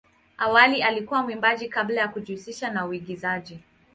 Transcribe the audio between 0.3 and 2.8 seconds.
Awali alikuwa mwimbaji kabla ya kujihusisha